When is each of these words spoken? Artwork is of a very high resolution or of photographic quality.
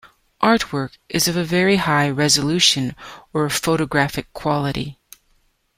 Artwork 0.41 0.97
is 1.09 1.27
of 1.27 1.37
a 1.37 1.43
very 1.43 1.75
high 1.75 2.09
resolution 2.09 2.95
or 3.33 3.45
of 3.45 3.53
photographic 3.53 4.33
quality. 4.33 4.97